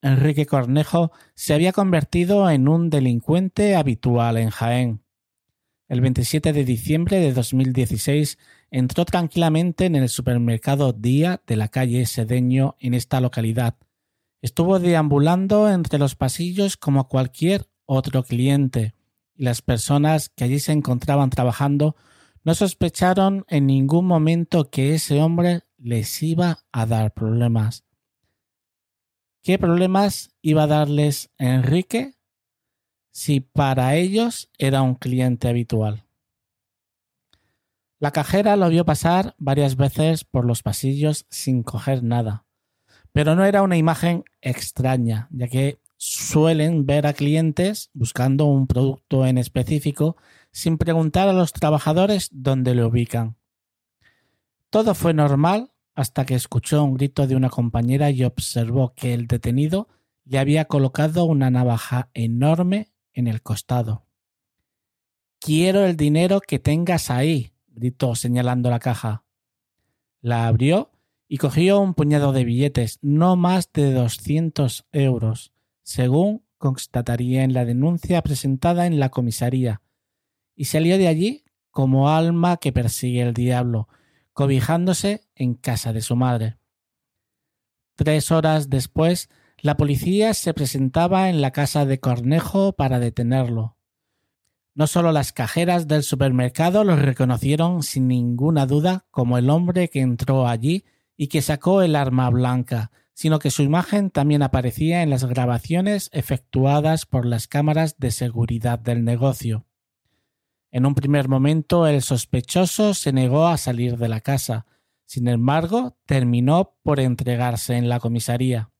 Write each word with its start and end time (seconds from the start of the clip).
Enrique 0.00 0.46
Cornejo 0.46 1.10
se 1.34 1.54
había 1.54 1.72
convertido 1.72 2.48
en 2.50 2.68
un 2.68 2.88
delincuente 2.88 3.74
habitual 3.74 4.36
en 4.36 4.50
Jaén. 4.50 5.02
El 5.88 6.00
27 6.02 6.52
de 6.52 6.64
diciembre 6.64 7.18
de 7.18 7.32
2016 7.32 8.38
entró 8.70 9.04
tranquilamente 9.04 9.86
en 9.86 9.96
el 9.96 10.08
supermercado 10.08 10.92
Día 10.92 11.42
de 11.46 11.56
la 11.56 11.68
calle 11.68 12.04
Sedeño 12.06 12.76
en 12.78 12.94
esta 12.94 13.20
localidad. 13.20 13.76
Estuvo 14.40 14.78
deambulando 14.78 15.68
entre 15.68 15.98
los 15.98 16.14
pasillos 16.14 16.76
como 16.76 17.08
cualquier 17.08 17.68
otro 17.86 18.22
cliente, 18.22 18.94
y 19.34 19.44
las 19.44 19.62
personas 19.62 20.28
que 20.28 20.44
allí 20.44 20.60
se 20.60 20.72
encontraban 20.72 21.30
trabajando 21.30 21.96
no 22.44 22.54
sospecharon 22.54 23.44
en 23.48 23.66
ningún 23.66 24.06
momento 24.06 24.70
que 24.70 24.94
ese 24.94 25.20
hombre 25.22 25.62
les 25.78 26.22
iba 26.22 26.60
a 26.70 26.86
dar 26.86 27.12
problemas. 27.14 27.87
¿Qué 29.42 29.58
problemas 29.58 30.34
iba 30.42 30.64
a 30.64 30.66
darles 30.66 31.30
Enrique 31.38 32.14
si 33.10 33.40
para 33.40 33.94
ellos 33.94 34.50
era 34.58 34.82
un 34.82 34.94
cliente 34.94 35.48
habitual? 35.48 36.04
La 38.00 38.10
cajera 38.10 38.56
lo 38.56 38.68
vio 38.68 38.84
pasar 38.84 39.34
varias 39.38 39.76
veces 39.76 40.24
por 40.24 40.44
los 40.44 40.62
pasillos 40.62 41.26
sin 41.30 41.62
coger 41.62 42.02
nada, 42.02 42.46
pero 43.12 43.34
no 43.34 43.44
era 43.44 43.62
una 43.62 43.76
imagen 43.76 44.24
extraña, 44.40 45.28
ya 45.30 45.48
que 45.48 45.80
suelen 45.96 46.86
ver 46.86 47.06
a 47.06 47.12
clientes 47.12 47.90
buscando 47.92 48.44
un 48.46 48.66
producto 48.66 49.26
en 49.26 49.38
específico 49.38 50.16
sin 50.52 50.78
preguntar 50.78 51.28
a 51.28 51.32
los 51.32 51.52
trabajadores 51.52 52.28
dónde 52.32 52.74
lo 52.74 52.86
ubican. 52.86 53.36
Todo 54.70 54.94
fue 54.94 55.14
normal 55.14 55.72
hasta 55.98 56.24
que 56.24 56.36
escuchó 56.36 56.84
un 56.84 56.94
grito 56.94 57.26
de 57.26 57.34
una 57.34 57.50
compañera 57.50 58.12
y 58.12 58.22
observó 58.22 58.94
que 58.94 59.14
el 59.14 59.26
detenido 59.26 59.88
le 60.24 60.38
había 60.38 60.66
colocado 60.66 61.24
una 61.24 61.50
navaja 61.50 62.08
enorme 62.14 62.92
en 63.12 63.26
el 63.26 63.42
costado. 63.42 64.06
Quiero 65.40 65.84
el 65.84 65.96
dinero 65.96 66.40
que 66.40 66.60
tengas 66.60 67.10
ahí, 67.10 67.50
gritó 67.66 68.14
señalando 68.14 68.70
la 68.70 68.78
caja. 68.78 69.24
La 70.20 70.46
abrió 70.46 70.92
y 71.26 71.38
cogió 71.38 71.80
un 71.80 71.94
puñado 71.94 72.32
de 72.32 72.44
billetes, 72.44 73.00
no 73.02 73.34
más 73.34 73.72
de 73.72 73.92
doscientos 73.92 74.86
euros, 74.92 75.52
según 75.82 76.44
constataría 76.58 77.42
en 77.42 77.54
la 77.54 77.64
denuncia 77.64 78.22
presentada 78.22 78.86
en 78.86 79.00
la 79.00 79.08
comisaría, 79.08 79.82
y 80.54 80.66
salió 80.66 80.96
de 80.96 81.08
allí 81.08 81.44
como 81.72 82.08
alma 82.08 82.58
que 82.58 82.72
persigue 82.72 83.22
el 83.22 83.34
diablo, 83.34 83.88
cobijándose 84.38 85.22
en 85.34 85.54
casa 85.54 85.92
de 85.92 86.00
su 86.00 86.14
madre. 86.14 86.58
Tres 87.96 88.30
horas 88.30 88.70
después, 88.70 89.30
la 89.56 89.76
policía 89.76 90.32
se 90.32 90.54
presentaba 90.54 91.28
en 91.28 91.40
la 91.40 91.50
casa 91.50 91.84
de 91.86 91.98
Cornejo 91.98 92.74
para 92.74 93.00
detenerlo. 93.00 93.76
No 94.76 94.86
solo 94.86 95.10
las 95.10 95.32
cajeras 95.32 95.88
del 95.88 96.04
supermercado 96.04 96.84
lo 96.84 96.94
reconocieron 96.94 97.82
sin 97.82 98.06
ninguna 98.06 98.64
duda 98.66 99.06
como 99.10 99.38
el 99.38 99.50
hombre 99.50 99.88
que 99.88 100.02
entró 100.02 100.46
allí 100.46 100.84
y 101.16 101.26
que 101.26 101.42
sacó 101.42 101.82
el 101.82 101.96
arma 101.96 102.30
blanca, 102.30 102.92
sino 103.14 103.40
que 103.40 103.50
su 103.50 103.62
imagen 103.62 104.10
también 104.10 104.44
aparecía 104.44 105.02
en 105.02 105.10
las 105.10 105.24
grabaciones 105.24 106.10
efectuadas 106.12 107.06
por 107.06 107.26
las 107.26 107.48
cámaras 107.48 107.98
de 107.98 108.12
seguridad 108.12 108.78
del 108.78 109.02
negocio. 109.02 109.67
En 110.70 110.84
un 110.84 110.94
primer 110.94 111.28
momento 111.28 111.86
el 111.86 112.02
sospechoso 112.02 112.92
se 112.94 113.12
negó 113.12 113.46
a 113.46 113.56
salir 113.56 113.96
de 113.96 114.08
la 114.08 114.20
casa, 114.20 114.66
sin 115.06 115.28
embargo 115.28 115.96
terminó 116.04 116.76
por 116.82 117.00
entregarse 117.00 117.76
en 117.76 117.88
la 117.88 118.00
comisaría. 118.00 118.70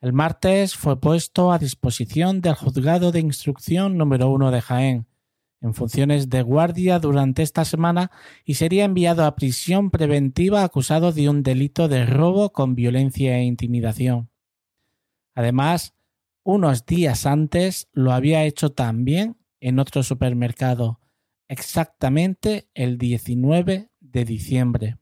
El 0.00 0.12
martes 0.12 0.76
fue 0.76 1.00
puesto 1.00 1.50
a 1.50 1.58
disposición 1.58 2.42
del 2.42 2.54
juzgado 2.54 3.10
de 3.10 3.20
instrucción 3.20 3.96
número 3.96 4.30
uno 4.30 4.50
de 4.50 4.60
Jaén, 4.60 5.06
en 5.62 5.72
funciones 5.72 6.28
de 6.28 6.42
guardia 6.42 6.98
durante 6.98 7.42
esta 7.42 7.64
semana 7.64 8.10
y 8.44 8.54
sería 8.54 8.84
enviado 8.84 9.24
a 9.24 9.34
prisión 9.34 9.90
preventiva 9.90 10.62
acusado 10.62 11.10
de 11.12 11.30
un 11.30 11.42
delito 11.42 11.88
de 11.88 12.04
robo 12.04 12.52
con 12.52 12.74
violencia 12.74 13.38
e 13.38 13.44
intimidación. 13.44 14.28
Además, 15.34 15.94
unos 16.42 16.84
días 16.84 17.24
antes 17.24 17.88
lo 17.94 18.12
había 18.12 18.44
hecho 18.44 18.72
también 18.72 19.38
en 19.64 19.78
otro 19.78 20.02
supermercado, 20.02 21.00
exactamente 21.48 22.68
el 22.74 22.98
19 22.98 23.88
de 23.98 24.24
diciembre. 24.26 24.98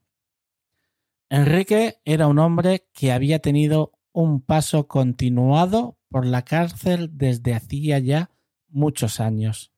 Enrique 1.29 1.97
era 2.05 2.29
un 2.29 2.39
hombre 2.39 2.87
que 2.93 3.11
había 3.11 3.41
tenido 3.41 3.99
un 4.13 4.41
paso 4.41 4.87
continuado 4.87 5.99
por 6.09 6.25
la 6.27 6.43
cárcel 6.43 7.11
desde 7.13 7.55
hacía 7.55 7.99
ya 7.99 8.31
muchos 8.69 9.19
años. 9.19 9.73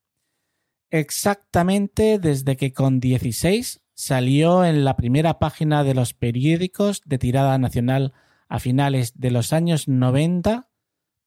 Exactamente 0.90 2.18
desde 2.18 2.58
que 2.58 2.74
con 2.74 3.00
16 3.00 3.80
salió 3.94 4.66
en 4.66 4.84
la 4.84 4.96
primera 4.96 5.38
página 5.38 5.82
de 5.82 5.94
los 5.94 6.12
periódicos 6.12 7.00
de 7.06 7.16
tirada 7.16 7.56
nacional 7.56 8.12
a 8.48 8.58
finales 8.58 9.18
de 9.18 9.30
los 9.30 9.54
años 9.54 9.88
90 9.88 10.68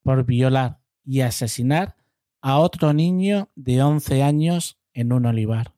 por 0.04 0.26
violar 0.26 0.80
y 1.04 1.22
asesinar 1.22 1.97
a 2.48 2.60
otro 2.60 2.94
niño 2.94 3.50
de 3.56 3.84
11 3.84 4.24
años 4.24 4.80
en 4.94 5.12
un 5.12 5.26
olivar. 5.26 5.74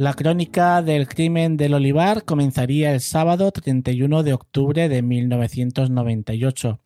La 0.00 0.14
crónica 0.14 0.80
del 0.80 1.06
crimen 1.06 1.58
del 1.58 1.74
olivar 1.74 2.24
comenzaría 2.24 2.94
el 2.94 3.02
sábado 3.02 3.52
31 3.52 4.22
de 4.22 4.32
octubre 4.32 4.88
de 4.88 5.02
1998. 5.02 6.80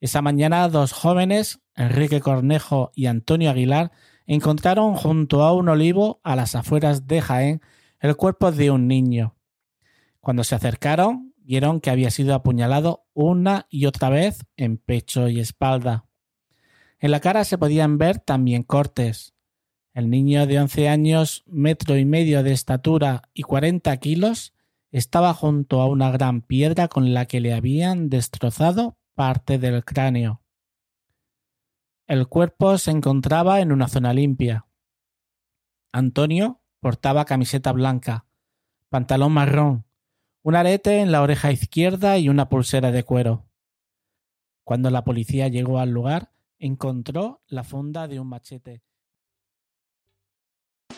Esa 0.00 0.20
mañana 0.20 0.68
dos 0.68 0.92
jóvenes, 0.92 1.62
Enrique 1.74 2.20
Cornejo 2.20 2.92
y 2.94 3.06
Antonio 3.06 3.48
Aguilar, 3.48 3.90
encontraron 4.26 4.96
junto 4.96 5.44
a 5.44 5.54
un 5.54 5.70
olivo 5.70 6.20
a 6.24 6.36
las 6.36 6.54
afueras 6.54 7.06
de 7.06 7.22
Jaén 7.22 7.62
el 8.00 8.16
cuerpo 8.16 8.52
de 8.52 8.70
un 8.70 8.86
niño. 8.86 9.34
Cuando 10.20 10.44
se 10.44 10.54
acercaron, 10.54 11.32
vieron 11.38 11.80
que 11.80 11.88
había 11.88 12.10
sido 12.10 12.34
apuñalado 12.34 13.06
una 13.14 13.66
y 13.70 13.86
otra 13.86 14.10
vez 14.10 14.44
en 14.58 14.76
pecho 14.76 15.30
y 15.30 15.40
espalda. 15.40 16.04
En 16.98 17.12
la 17.12 17.20
cara 17.20 17.44
se 17.44 17.56
podían 17.56 17.96
ver 17.96 18.18
también 18.18 18.62
cortes. 18.62 19.32
El 19.94 20.08
niño 20.08 20.46
de 20.46 20.58
11 20.58 20.88
años, 20.88 21.44
metro 21.46 21.98
y 21.98 22.06
medio 22.06 22.42
de 22.42 22.52
estatura 22.52 23.28
y 23.34 23.42
40 23.42 23.94
kilos, 23.98 24.54
estaba 24.90 25.34
junto 25.34 25.82
a 25.82 25.86
una 25.86 26.10
gran 26.10 26.40
piedra 26.40 26.88
con 26.88 27.12
la 27.12 27.26
que 27.26 27.40
le 27.40 27.52
habían 27.52 28.08
destrozado 28.08 28.96
parte 29.14 29.58
del 29.58 29.84
cráneo. 29.84 30.42
El 32.06 32.26
cuerpo 32.26 32.78
se 32.78 32.90
encontraba 32.90 33.60
en 33.60 33.70
una 33.70 33.88
zona 33.88 34.14
limpia. 34.14 34.66
Antonio 35.92 36.60
portaba 36.80 37.26
camiseta 37.26 37.72
blanca, 37.72 38.26
pantalón 38.88 39.32
marrón, 39.32 39.84
un 40.42 40.56
arete 40.56 41.00
en 41.00 41.12
la 41.12 41.22
oreja 41.22 41.52
izquierda 41.52 42.18
y 42.18 42.28
una 42.28 42.48
pulsera 42.48 42.90
de 42.92 43.04
cuero. 43.04 43.46
Cuando 44.64 44.90
la 44.90 45.04
policía 45.04 45.48
llegó 45.48 45.78
al 45.78 45.90
lugar, 45.90 46.32
encontró 46.58 47.42
la 47.46 47.62
funda 47.62 48.08
de 48.08 48.20
un 48.20 48.28
machete. 48.28 48.82